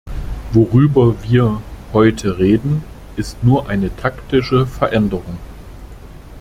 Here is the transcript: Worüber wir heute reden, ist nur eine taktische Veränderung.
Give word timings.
Worüber 0.53 1.13
wir 1.29 1.61
heute 1.93 2.39
reden, 2.39 2.83
ist 3.17 3.43
nur 3.43 3.69
eine 3.69 3.95
taktische 3.95 4.65
Veränderung. 4.65 5.37